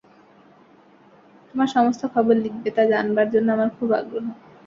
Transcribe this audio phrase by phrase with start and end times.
[1.47, 4.25] তোমার সমস্ত খবর লিখবে, তা জানবার জন্য আমার খুব আগ্রহ।